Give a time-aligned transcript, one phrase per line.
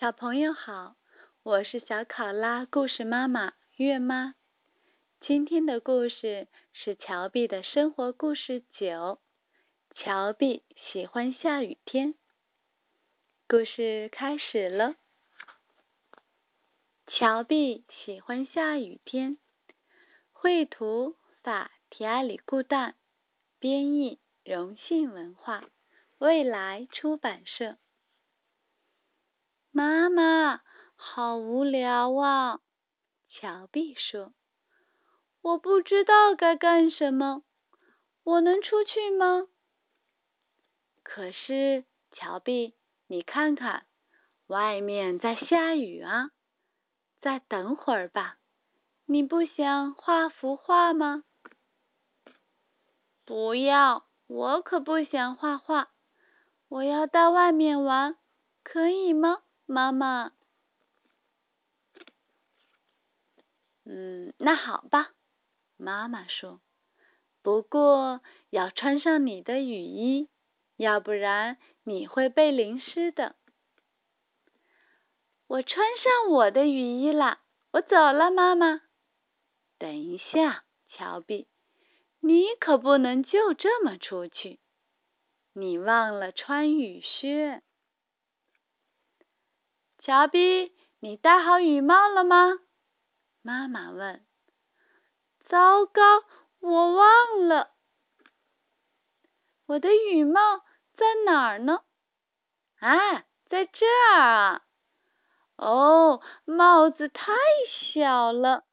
[0.00, 0.94] 小朋友好，
[1.42, 4.36] 我是小考拉故事妈妈月妈。
[5.22, 9.18] 今天的故事是乔碧的生活故事九。
[9.96, 12.14] 乔碧喜欢下雨天。
[13.48, 14.94] 故事开始了。
[17.08, 19.36] 乔碧喜欢下雨天。
[20.30, 22.92] 绘图法提阿里固旦，
[23.58, 25.64] 编译荣信文化，
[26.18, 27.76] 未来出版社。
[29.78, 30.60] 妈妈，
[30.96, 32.58] 好无聊啊！
[33.30, 34.32] 乔碧说
[35.40, 37.44] ：“我不知道该干什么，
[38.24, 39.46] 我能出去吗？”
[41.04, 42.74] 可是，乔碧，
[43.06, 43.86] 你看看，
[44.48, 46.30] 外面在下雨啊！
[47.20, 48.38] 再等会儿吧，
[49.06, 51.22] 你不想画幅画吗？
[53.24, 55.90] 不要，我可不想画画，
[56.66, 58.16] 我要到外面玩，
[58.64, 59.42] 可以吗？
[59.70, 60.32] 妈妈，
[63.84, 65.10] 嗯，那好吧。
[65.76, 66.62] 妈妈说
[67.42, 70.30] ：“不过要穿上你的雨衣，
[70.76, 73.36] 要不然你会被淋湿的。”
[75.46, 77.40] 我穿上我的雨衣了，
[77.72, 78.80] 我走了，妈妈。
[79.76, 81.46] 等一下，乔碧，
[82.20, 84.60] 你可不能就这么出去，
[85.52, 87.62] 你忘了穿雨靴。
[90.08, 92.60] 乔碧，你戴好雨帽了吗？
[93.42, 94.24] 妈妈问。
[95.50, 96.24] 糟糕，
[96.60, 97.72] 我忘了。
[99.66, 100.60] 我的雨帽
[100.96, 101.82] 在哪儿呢？
[102.78, 103.84] 啊，在这
[104.14, 104.62] 儿啊。
[105.56, 107.34] 哦，帽子太
[107.92, 108.64] 小了。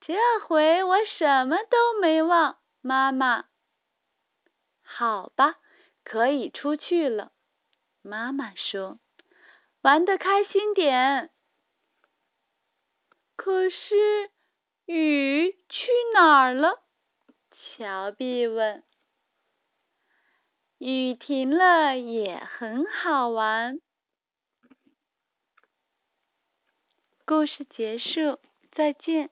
[0.00, 0.16] 这
[0.48, 3.44] 回我什么都没忘，妈妈。
[4.82, 5.60] 好吧，
[6.02, 7.30] 可以出去了。
[8.02, 8.98] 妈妈说。
[9.86, 11.30] 玩的开心点。
[13.36, 14.32] 可是
[14.86, 16.82] 雨去哪儿了？
[17.78, 18.82] 乔碧问。
[20.78, 23.78] 雨停了也很好玩。
[27.24, 28.40] 故事结束，
[28.72, 29.30] 再见。